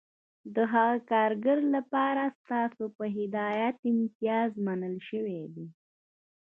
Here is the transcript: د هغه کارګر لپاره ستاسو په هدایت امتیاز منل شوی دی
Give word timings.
د 0.55 0.57
هغه 0.73 0.97
کارګر 1.11 1.57
لپاره 1.75 2.23
ستاسو 2.39 2.83
په 2.97 3.05
هدایت 3.17 3.75
امتیاز 3.93 4.51
منل 4.65 4.95
شوی 5.09 5.41
دی 5.53 5.67